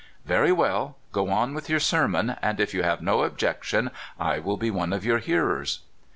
"Very 0.25 0.51
well; 0.51 0.97
go 1.11 1.29
on 1.29 1.53
with 1.53 1.69
your 1.69 1.79
sermon, 1.79 2.31
and 2.41 2.59
if 2.59 2.73
you 2.73 2.81
have 2.81 3.03
no 3.03 3.21
objection 3.21 3.91
I 4.19 4.39
will 4.39 4.57
be 4.57 4.71
one 4.71 4.93
of 4.93 5.05
your 5.05 5.19
hearers." 5.19 5.81